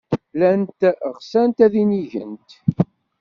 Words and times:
Llant 0.33 0.81
ɣsent 1.15 1.57
ad 1.65 1.73
inigent. 1.81 2.49